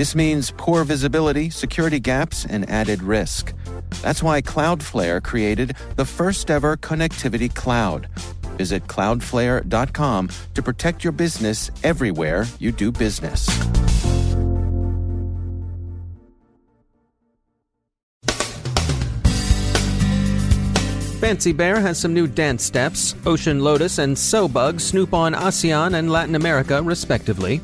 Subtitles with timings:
[0.00, 3.52] This means poor visibility, security gaps, and added risk.
[4.00, 8.08] That's why Cloudflare created the first ever connectivity cloud.
[8.56, 13.46] Visit cloudflare.com to protect your business everywhere you do business.
[21.20, 23.14] Fancy Bear has some new dance steps.
[23.26, 24.18] Ocean Lotus and
[24.50, 27.60] Bug snoop on ASEAN and Latin America, respectively.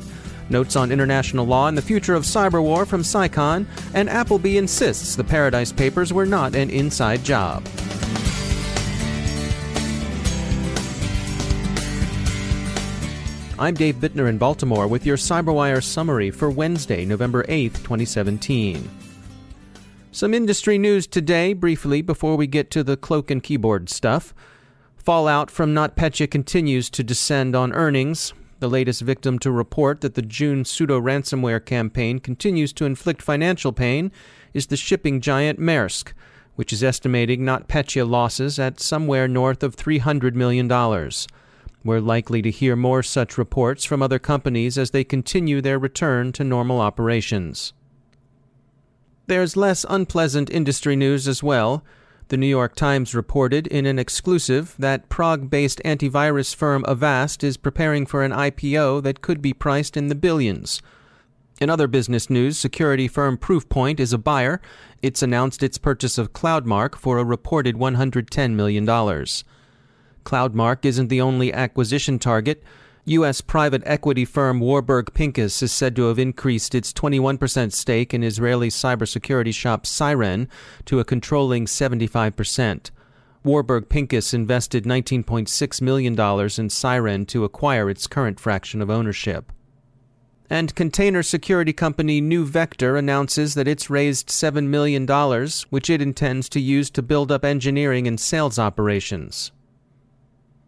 [0.49, 5.15] Notes on international law and the future of cyber war from CyCon, and Appleby insists
[5.15, 7.65] the Paradise Papers were not an inside job.
[13.59, 18.87] I'm Dave Bittner in Baltimore with your CyberWire summary for Wednesday, November 8th, 2017.
[20.11, 24.35] Some industry news today, briefly, before we get to the cloak and keyboard stuff.
[24.95, 28.33] Fallout from NotPetya continues to descend on earnings.
[28.59, 33.71] The latest victim to report that the June pseudo ransomware campaign continues to inflict financial
[33.71, 34.11] pain
[34.53, 36.13] is the shipping giant Maersk,
[36.55, 40.67] which is estimating NotPetya losses at somewhere north of $300 million.
[41.83, 46.31] We're likely to hear more such reports from other companies as they continue their return
[46.33, 47.73] to normal operations.
[49.27, 51.83] There's less unpleasant industry news as well.
[52.29, 57.55] The New York Times reported in an exclusive that Prague based antivirus firm Avast is
[57.55, 60.81] preparing for an IPO that could be priced in the billions.
[61.61, 64.61] In other business news, security firm Proofpoint is a buyer.
[65.01, 68.85] It's announced its purchase of CloudMark for a reported $110 million.
[68.85, 72.61] CloudMark isn't the only acquisition target.
[73.09, 73.39] U.S.
[73.39, 78.67] private equity firm Warburg Pincus is said to have increased its 21% stake in Israeli
[78.67, 80.49] cybersecurity shop Cyren
[80.83, 82.91] to a controlling 75%.
[83.45, 89.53] Warburg Pincus invested $19.6 million in Cyren to acquire its current fraction of ownership.
[90.49, 95.05] And container security company NeuVector announces that it's raised $7 million,
[95.69, 99.53] which it intends to use to build up engineering and sales operations.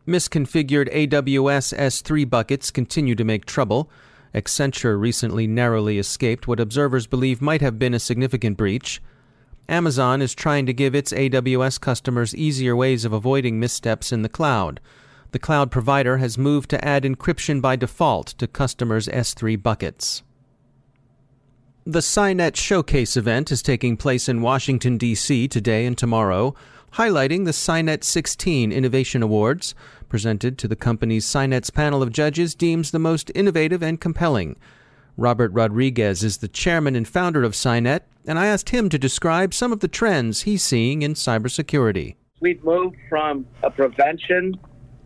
[0.09, 3.89] Misconfigured AWS S3 buckets continue to make trouble.
[4.33, 9.01] Accenture recently narrowly escaped what observers believe might have been a significant breach.
[9.69, 14.29] Amazon is trying to give its AWS customers easier ways of avoiding missteps in the
[14.29, 14.79] cloud.
[15.31, 20.23] The cloud provider has moved to add encryption by default to customers' S3 buckets.
[21.85, 25.47] The SINET Showcase event is taking place in Washington, D.C.
[25.47, 26.55] today and tomorrow,
[26.93, 29.75] highlighting the SINET 16 Innovation Awards
[30.09, 34.57] presented to the company's SINET's panel of judges deems the most innovative and compelling.
[35.15, 39.53] Robert Rodriguez is the chairman and founder of SINET, and I asked him to describe
[39.53, 42.15] some of the trends he's seeing in cybersecurity.
[42.41, 44.55] We've moved from a prevention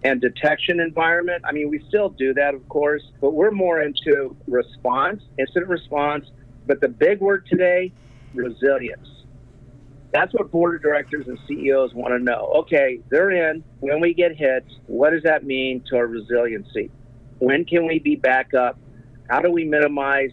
[0.04, 1.44] and detection environment.
[1.48, 6.26] I mean, we still do that, of course, but we're more into response, incident response.
[6.68, 7.92] But the big word today,
[8.34, 9.08] resilience.
[10.14, 12.52] That's what board of directors and CEOs want to know.
[12.58, 13.64] Okay, they're in.
[13.80, 16.92] When we get hit, what does that mean to our resiliency?
[17.40, 18.78] When can we be back up?
[19.28, 20.30] How do we minimize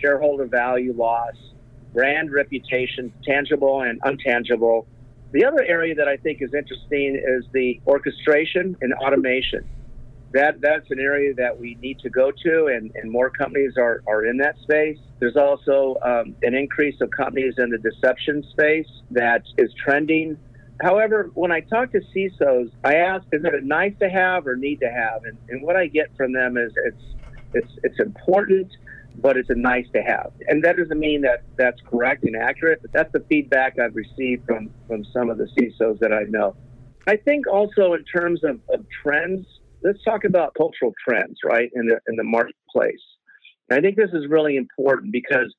[0.00, 1.34] shareholder value loss,
[1.92, 4.86] brand reputation, tangible and untangible?
[5.32, 9.68] The other area that I think is interesting is the orchestration and automation
[10.36, 14.02] that that's an area that we need to go to, and, and more companies are,
[14.06, 14.98] are in that space.
[15.18, 20.36] There's also um, an increase of companies in the deception space that is trending.
[20.82, 24.56] However, when I talk to CISOs, I ask, is it a nice to have or
[24.56, 25.24] need to have?
[25.24, 27.04] And, and what I get from them is it's,
[27.54, 28.70] it's, it's important,
[29.16, 30.32] but it's a nice to have.
[30.48, 34.44] And that doesn't mean that that's correct and accurate, but that's the feedback I've received
[34.44, 36.54] from, from some of the CISOs that I know.
[37.06, 39.46] I think also in terms of, of trends,
[39.86, 43.04] let's talk about cultural trends, right, in the in the marketplace.
[43.70, 45.54] And I think this is really important because,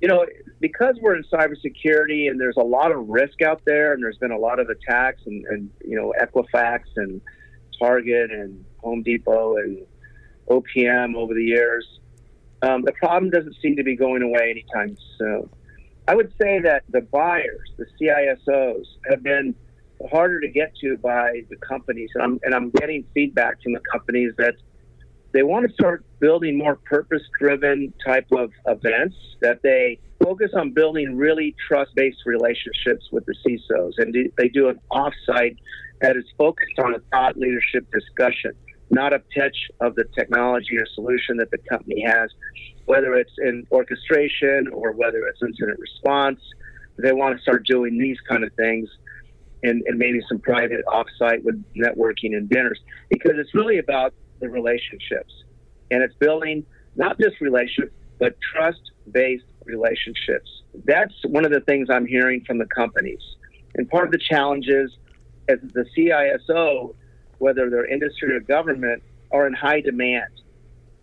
[0.00, 0.26] you know,
[0.60, 4.32] because we're in cybersecurity and there's a lot of risk out there, and there's been
[4.32, 7.20] a lot of attacks, and, and you know, Equifax and
[7.80, 9.86] Target and Home Depot and
[10.48, 11.86] OPM over the years.
[12.62, 15.48] Um, the problem doesn't seem to be going away anytime soon.
[16.08, 19.54] I would say that the buyers, the CISOs, have been
[20.10, 22.10] harder to get to by the companies.
[22.14, 24.54] And I'm, and I'm getting feedback from the companies that
[25.32, 30.72] they want to start building more purpose driven type of events that they focus on
[30.72, 33.92] building really trust based relationships with the CISOs.
[33.98, 35.56] And they do an offsite
[36.00, 38.52] that is focused on a thought leadership discussion,
[38.90, 42.30] not a pitch of the technology or solution that the company has,
[42.86, 46.40] whether it's in orchestration or whether it's incident response.
[46.96, 48.88] They want to start doing these kind of things
[49.62, 52.78] and, and maybe some private offsite with networking and dinners
[53.08, 55.32] because it's really about the relationships.
[55.90, 56.64] And it's building
[56.96, 60.50] not just relationships, but trust based relationships.
[60.84, 63.22] That's one of the things I'm hearing from the companies.
[63.74, 64.90] And part of the challenge is
[65.48, 66.94] as the CISO,
[67.38, 70.30] whether they're industry or government, are in high demand.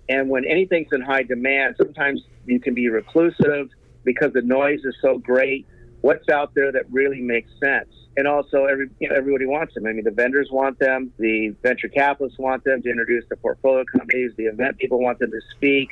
[0.09, 3.69] And when anything's in high demand, sometimes you can be reclusive
[4.03, 5.65] because the noise is so great.
[6.05, 7.89] What's out there that really makes sense?
[8.17, 9.85] and also every you know everybody wants them.
[9.85, 13.83] I mean, the vendors want them, the venture capitalists want them to introduce the portfolio
[13.91, 15.89] companies, the event people want them to speak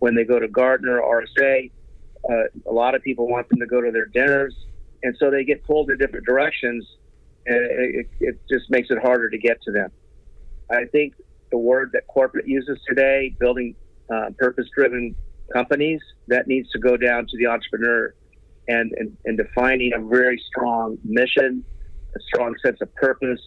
[0.00, 1.70] when they go to Gartner or RSA.
[2.28, 2.34] Uh,
[2.66, 4.54] a lot of people want them to go to their dinners,
[5.02, 6.86] and so they get pulled in different directions,
[7.46, 9.90] and it, it just makes it harder to get to them.
[10.70, 11.14] I think
[11.50, 13.74] the word that corporate uses today, building
[14.12, 15.14] uh, purpose-driven
[15.52, 18.14] companies, that needs to go down to the entrepreneur
[18.68, 21.64] and, and, and defining a very strong mission,
[22.16, 23.40] a strong sense of purpose,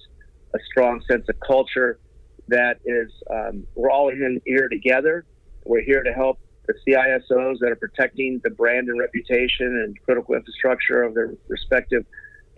[0.54, 2.00] a strong sense of culture
[2.48, 5.26] that is um, we're all in here together.
[5.66, 10.36] We're here to help the CISOs that are protecting the brand and reputation and critical
[10.36, 12.06] infrastructure of their respective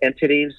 [0.02, 0.52] entities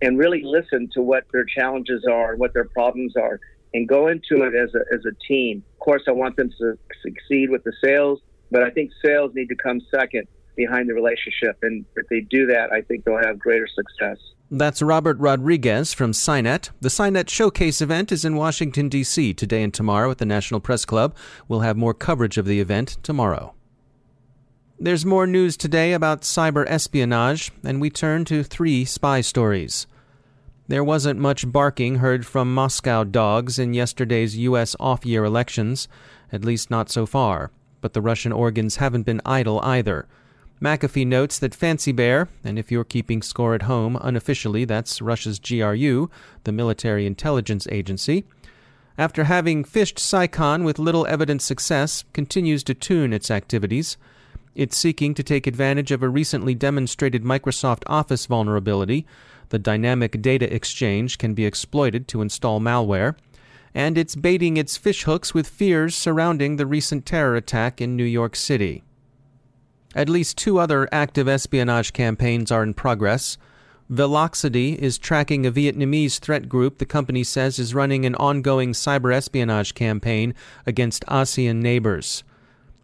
[0.00, 3.40] and really listen to what their challenges are and what their problems are
[3.74, 5.62] and go into it as a, as a team.
[5.74, 8.20] Of course, I want them to succeed with the sales,
[8.50, 10.26] but I think sales need to come second
[10.58, 11.56] behind the relationship.
[11.62, 14.18] And if they do that, I think they'll have greater success.
[14.50, 16.70] That's Robert Rodriguez from SINET.
[16.80, 19.34] The SINET Showcase event is in Washington, D.C.
[19.34, 21.14] today and tomorrow at the National Press Club.
[21.46, 23.54] We'll have more coverage of the event tomorrow.
[24.80, 29.86] There's more news today about cyber espionage, and we turn to three spy stories.
[30.66, 34.76] There wasn't much barking heard from Moscow dogs in yesterday's U.S.
[34.78, 35.88] off year elections,
[36.32, 37.50] at least not so far,
[37.80, 40.06] but the Russian organs haven't been idle either.
[40.60, 45.38] McAfee notes that Fancy Bear, and if you're keeping score at home, unofficially that's Russia's
[45.38, 46.10] GRU,
[46.44, 48.24] the military intelligence agency,
[48.98, 53.96] after having phished CyCon with little evident success, continues to tune its activities.
[54.56, 59.06] It's seeking to take advantage of a recently demonstrated Microsoft Office vulnerability.
[59.50, 63.14] The dynamic data exchange can be exploited to install malware.
[63.72, 68.34] And it's baiting its fishhooks with fears surrounding the recent terror attack in New York
[68.34, 68.82] City.
[69.94, 73.38] At least two other active espionage campaigns are in progress.
[73.88, 79.14] Volexity is tracking a Vietnamese threat group the company says is running an ongoing cyber
[79.14, 80.34] espionage campaign
[80.66, 82.22] against ASEAN neighbors.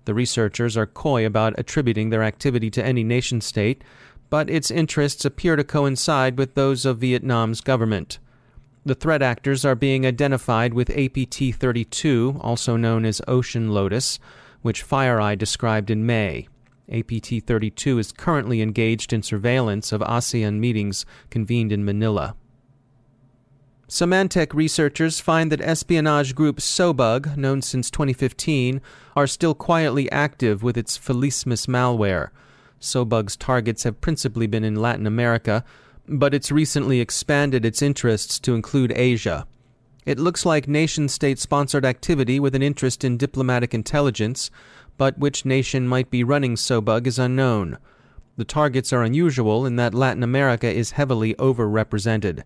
[0.07, 3.85] The researchers are coy about attributing their activity to any nation state,
[4.31, 8.19] but its interests appear to coincide with those of Vietnam's government.
[8.87, 14.19] The threat actors are being identified with APT 32, also known as Ocean Lotus,
[14.63, 16.49] which FireEye described in May.
[16.93, 22.37] APT 32 is currently engaged in surveillance of ASEAN meetings convened in Manila.
[23.89, 28.81] Symantec researchers find that espionage group Sowbug, known since 2015,
[29.15, 32.31] are still quietly active with its Felismus malware.
[32.81, 35.65] Sowbug's targets have principally been in Latin America,
[36.09, 39.47] but it's recently expanded its interests to include Asia.
[40.05, 44.51] It looks like nation state sponsored activity with an interest in diplomatic intelligence,
[44.97, 47.79] but which nation might be running Sowbug is unknown.
[48.37, 52.43] The targets are unusual in that Latin America is heavily overrepresented.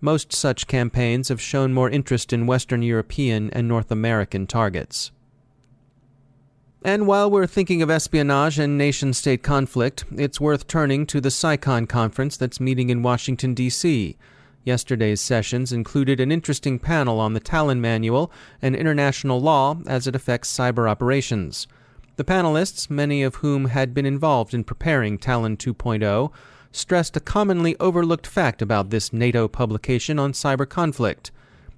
[0.00, 5.10] Most such campaigns have shown more interest in Western European and North American targets.
[6.82, 11.28] And while we're thinking of espionage and nation state conflict, it's worth turning to the
[11.28, 14.16] CyCon conference that's meeting in Washington, D.C.
[14.64, 20.14] Yesterday's sessions included an interesting panel on the Tallinn Manual and international law as it
[20.14, 21.66] affects cyber operations.
[22.16, 26.30] The panelists, many of whom had been involved in preparing Talon 2.0,
[26.72, 31.30] stressed a commonly overlooked fact about this NATO publication on cyber conflict.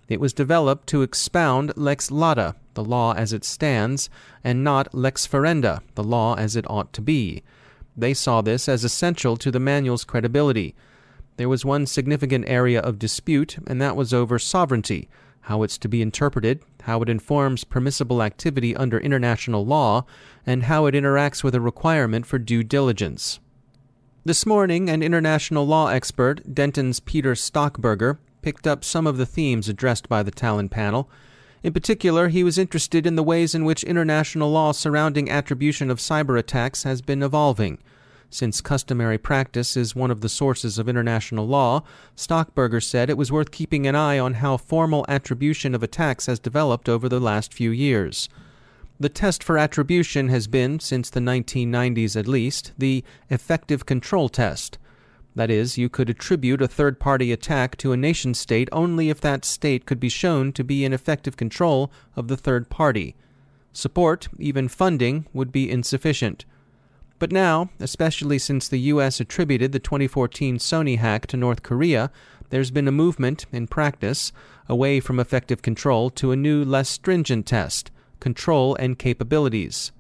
[0.09, 4.11] It was developed to expound lex lata, the law as it stands,
[4.43, 7.43] and not lex ferenda, the law as it ought to be.
[7.97, 10.75] They saw this as essential to the manual's credibility.
[11.37, 15.09] There was one significant area of dispute, and that was over sovereignty,
[15.43, 20.05] how it's to be interpreted, how it informs permissible activity under international law,
[20.47, 23.41] and how it interacts with a requirement for due diligence.
[24.25, 29.69] This morning, an international law expert, Denton's Peter Stockburger, picked up some of the themes
[29.69, 31.11] addressed by the Tallinn panel.
[31.63, 35.99] In particular, he was interested in the ways in which international law surrounding attribution of
[35.99, 37.79] cyber attacks has been evolving.
[38.33, 41.83] Since customary practice is one of the sources of international law,
[42.17, 46.39] Stockburger said it was worth keeping an eye on how formal attribution of attacks has
[46.39, 48.31] developed over the last few years.
[48.99, 54.79] The test for attribution has been, since the 1990s at least, the effective control test.
[55.35, 59.21] That is, you could attribute a third party attack to a nation state only if
[59.21, 63.15] that state could be shown to be in effective control of the third party.
[63.75, 66.47] Support, even funding, would be insufficient.
[67.19, 69.21] But now, especially since the U.S.
[69.21, 72.11] attributed the 2014 Sony hack to North Korea,
[72.51, 74.33] there's been a movement, in practice,
[74.69, 77.91] away from effective control to a new, less stringent test
[78.21, 79.91] control and capabilities.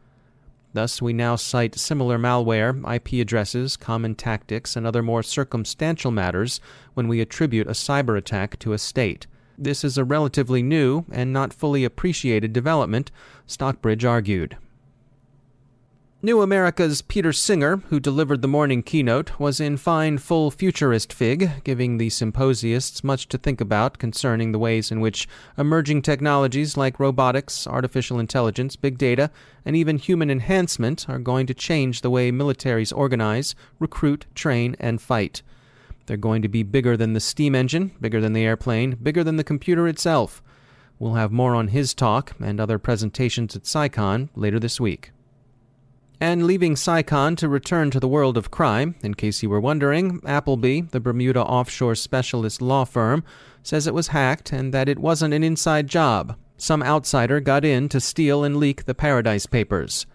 [0.74, 6.60] Thus, we now cite similar malware, IP addresses, common tactics, and other more circumstantial matters
[6.94, 9.26] when we attribute a cyber attack to a state.
[9.58, 13.10] This is a relatively new and not fully appreciated development,
[13.46, 14.56] Stockburger argued.
[16.24, 21.64] New America's Peter Singer, who delivered the morning keynote, was in fine full futurist fig,
[21.64, 25.26] giving the symposiasts much to think about concerning the ways in which
[25.58, 29.32] emerging technologies like robotics, artificial intelligence, big data,
[29.64, 35.02] and even human enhancement are going to change the way militaries organize, recruit, train, and
[35.02, 35.42] fight.
[36.06, 39.38] They're going to be bigger than the steam engine, bigger than the airplane, bigger than
[39.38, 40.40] the computer itself.
[41.00, 45.10] We'll have more on his talk and other presentations at CyCon later this week.
[46.22, 50.20] And leaving CyCon to return to the world of crime, in case you were wondering,
[50.24, 53.24] Appleby, the Bermuda offshore specialist law firm,
[53.64, 56.36] says it was hacked and that it wasn't an inside job.
[56.56, 60.06] Some outsider got in to steal and leak the Paradise Papers.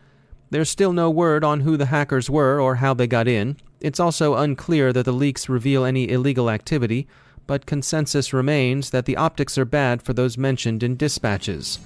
[0.50, 3.58] There's still no word on who the hackers were or how they got in.
[3.82, 7.06] It's also unclear that the leaks reveal any illegal activity,
[7.48, 11.80] but consensus remains that the optics are bad for those mentioned in dispatches.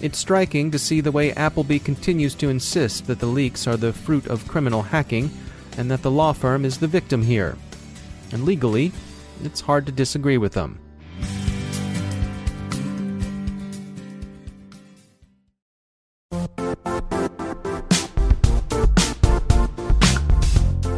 [0.00, 3.92] It's striking to see the way Appleby continues to insist that the leaks are the
[3.92, 5.30] fruit of criminal hacking
[5.78, 7.56] and that the law firm is the victim here.
[8.32, 8.92] And legally,
[9.42, 10.78] it's hard to disagree with them.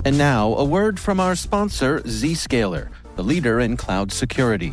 [0.04, 4.72] And now, a word from our sponsor, Zscaler, the leader in cloud security.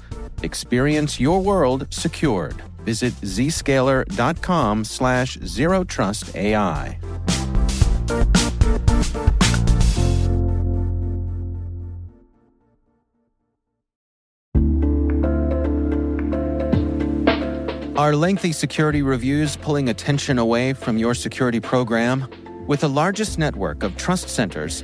[0.43, 2.61] Experience your world secured.
[2.83, 6.97] Visit zscaler.com slash zerotrustai.
[17.97, 22.27] Are lengthy security reviews pulling attention away from your security program?
[22.65, 24.83] With the largest network of trust centers,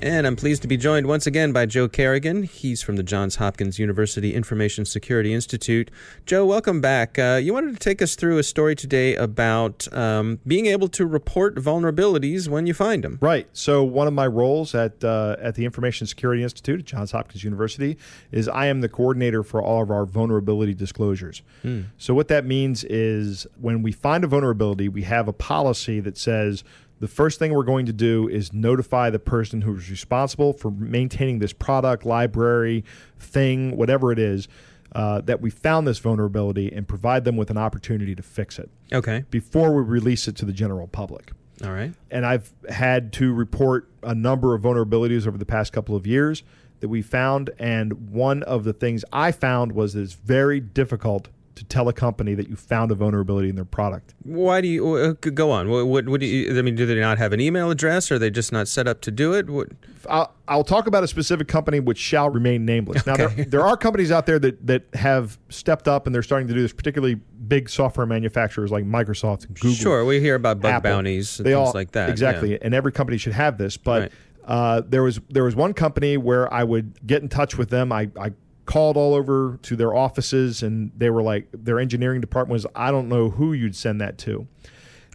[0.00, 2.44] And I'm pleased to be joined once again by Joe Carrigan.
[2.44, 5.90] He's from the Johns Hopkins University Information Security Institute.
[6.24, 7.18] Joe, welcome back.
[7.18, 11.04] Uh, you wanted to take us through a story today about um, being able to
[11.04, 13.18] report vulnerabilities when you find them.
[13.20, 13.48] Right.
[13.52, 17.42] So one of my roles at uh, at the Information Security Institute at Johns Hopkins
[17.42, 17.98] University
[18.30, 21.42] is I am the coordinator for all of our vulnerability disclosures.
[21.62, 21.82] Hmm.
[21.96, 26.16] So what that means is when we find a vulnerability, we have a policy that
[26.16, 26.62] says
[27.00, 30.70] the first thing we're going to do is notify the person who is responsible for
[30.70, 32.84] maintaining this product, library,
[33.18, 34.48] thing, whatever it is,
[34.92, 38.70] uh, that we found this vulnerability and provide them with an opportunity to fix it.
[38.92, 39.24] Okay.
[39.30, 41.32] Before we release it to the general public.
[41.64, 41.92] All right.
[42.10, 46.42] And I've had to report a number of vulnerabilities over the past couple of years
[46.80, 47.50] that we found.
[47.58, 51.28] And one of the things I found was that it's very difficult
[51.58, 54.14] to tell a company that you found a vulnerability in their product.
[54.22, 55.68] Why do you uh, go on?
[55.68, 56.56] What, what, what, do you?
[56.58, 58.10] I mean, do they not have an email address?
[58.10, 59.50] Or are they just not set up to do it?
[59.50, 59.68] What?
[60.08, 63.04] I'll, I'll talk about a specific company which shall remain nameless.
[63.06, 66.48] Now, there, there are companies out there that that have stepped up and they're starting
[66.48, 69.76] to do this, particularly big software manufacturers like Microsoft and Google.
[69.76, 70.90] Sure, we hear about bug Apple.
[70.90, 72.10] bounties and they things all, like that.
[72.10, 72.58] Exactly, yeah.
[72.62, 73.76] and every company should have this.
[73.76, 74.12] But Right.
[74.44, 77.92] uh, there was there was one company where I would get in touch with them.
[77.92, 78.32] I, I
[78.68, 82.90] called all over to their offices, and they were like, their engineering department was, I
[82.90, 84.46] don't know who you'd send that to.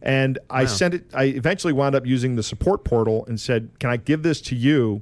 [0.01, 0.67] And I Wow.
[0.67, 1.05] sent it.
[1.13, 4.55] I eventually wound up using the support portal and said, "Can I give this to
[4.55, 5.01] you?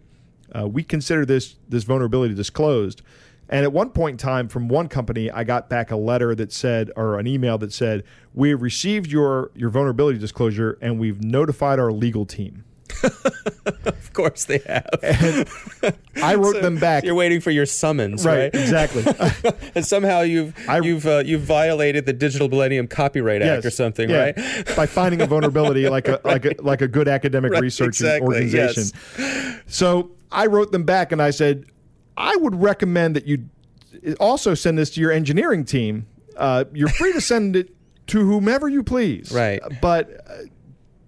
[0.54, 3.02] Uh, we consider this this vulnerability disclosed."
[3.50, 6.52] And at one point in time, from one company, I got back a letter that
[6.54, 8.04] said, or an email that said,
[8.34, 12.64] "We have received your your vulnerability disclosure, and we've notified our legal team."
[13.86, 14.90] Of course they have.
[16.22, 17.04] I wrote So them back.
[17.06, 18.54] You're waiting for your summons, right?
[18.54, 19.06] exactly.
[19.76, 24.10] and somehow you've I- you've uh, you've violated the Digital Millennium Copyright Act or something,
[24.10, 24.18] Yeah.
[24.36, 24.76] right?
[24.76, 28.36] By finding a vulnerability like a like a like a good academic Right, research exactly,
[28.36, 29.64] organization.
[29.68, 31.66] So I wrote them back and I said,
[32.18, 33.50] I would recommend that you
[34.20, 36.06] also send this to your engineering team.
[36.36, 37.74] Uh, you're free to send it
[38.08, 39.32] to whomever you please.
[39.32, 39.62] Right.
[39.82, 40.34] But uh,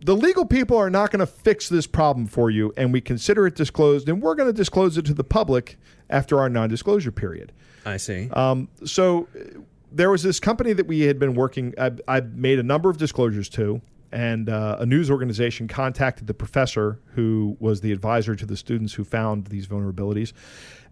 [0.06, 3.48] the legal people are not going to fix this problem for you, and we consider
[3.48, 5.78] it disclosed, and we're going to disclose it to the public
[6.10, 7.52] after our non-disclosure period.
[7.86, 8.30] I see.
[8.32, 9.60] Um, so uh,
[9.92, 11.74] there was this company that we had been working.
[11.78, 13.82] I, I made a number of disclosures to,
[14.12, 18.94] and uh, a news organization contacted the professor who was the advisor to the students
[18.94, 20.34] who found these vulnerabilities,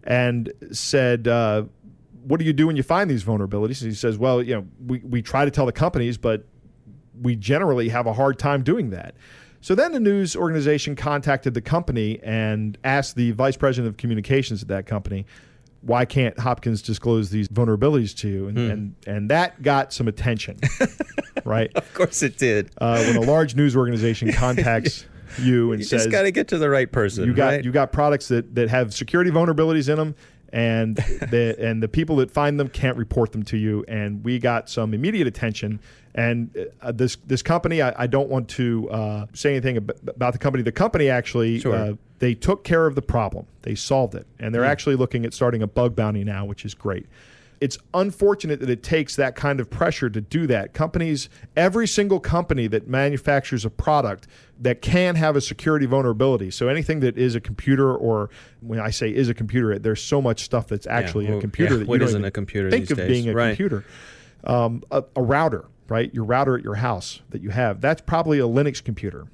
[0.04, 1.28] and said.
[1.28, 1.64] Uh,
[2.24, 3.82] what do you do when you find these vulnerabilities?
[3.82, 6.46] And he says, well, you know, we, we try to tell the companies, but
[7.20, 9.14] we generally have a hard time doing that.
[9.60, 14.60] So then the news organization contacted the company and asked the vice president of communications
[14.62, 15.24] at that company,
[15.82, 18.48] why can't Hopkins disclose these vulnerabilities to you?
[18.48, 20.58] And, and, and that got some attention,
[21.44, 21.70] right?
[21.74, 22.70] of course it did.
[22.78, 25.06] Uh, when a large news organization contacts
[25.38, 27.24] you and you says, just got to get to the right person.
[27.24, 27.64] you got right?
[27.64, 30.14] you got products that, that have security vulnerabilities in them
[30.52, 33.84] and the and the people that find them can't report them to you.
[33.88, 35.80] And we got some immediate attention.
[36.14, 40.34] And uh, this this company I, I don't want to uh, say anything ab- about
[40.34, 40.62] the company.
[40.62, 41.74] The company actually Sure.
[41.74, 43.46] uh, they took care of the problem.
[43.62, 44.26] They solved it.
[44.38, 47.06] And they're actually looking at starting a bug bounty now which is great
[47.62, 50.74] it's unfortunate that it takes that kind of pressure to do that.
[50.74, 54.26] Companies, every single company that manufactures a product
[54.58, 56.50] that can have a security vulnerability.
[56.50, 58.30] So anything that is a computer, or
[58.62, 61.74] when I say is a computer, there's so much stuff that's actually well, a computer
[61.74, 63.50] yeah, that what you don't even a computer think of days, being a right.
[63.50, 63.84] computer.
[64.42, 66.12] Um, a, a router, right?
[66.12, 69.28] Your router at your house that you have, that's probably a Linux computer,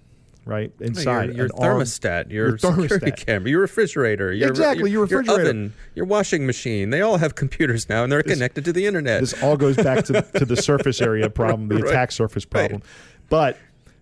[0.49, 0.73] right?
[0.81, 3.17] Inside your, your an ARM thermostat, your, your security thermostat.
[3.27, 5.41] camera, your refrigerator, your Exactly, your refrigerator.
[5.43, 6.91] your oven, your washing machine.
[6.91, 9.21] They all have computers now, and they're connected to the internet.
[9.21, 11.85] This all goes back to, to the surface area problem, the Right.
[11.91, 12.83] attack surface problem.
[13.29, 13.59] But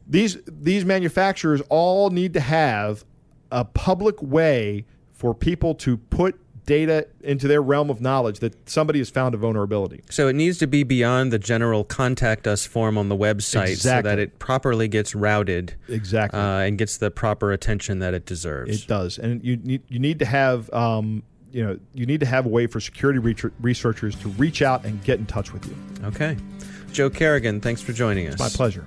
[0.07, 3.05] these these manufacturers all need to have
[3.51, 8.99] a public way for people to put data into their realm of knowledge that somebody
[8.99, 10.03] has found a vulnerability.
[10.11, 14.03] So it needs to be beyond the general contact us form on the website so
[14.03, 16.39] that it properly gets routed Exactly.
[16.39, 18.83] uh, and gets the proper attention that it deserves.
[18.83, 22.27] It does, and you need you need to have um, you know you need to
[22.27, 23.21] have a way for security
[23.61, 25.77] researchers to reach out and get in touch with you.
[26.05, 26.37] okay.
[26.93, 28.39] Joe Carrigan, thanks for joining us.
[28.39, 28.87] My pleasure.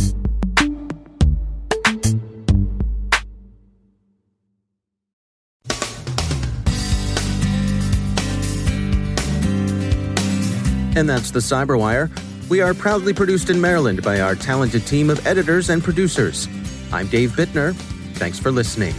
[10.95, 12.09] And that's the Cyberwire.
[12.49, 16.49] We are proudly produced in Maryland by our talented team of editors and producers.
[16.91, 17.73] I'm Dave Bittner.
[18.15, 18.93] Thanks for listening.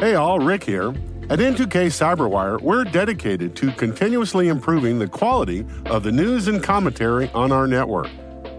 [0.00, 0.88] Hey all, Rick here.
[1.30, 7.30] At N2K Cyberwire, we're dedicated to continuously improving the quality of the news and commentary
[7.30, 8.10] on our network.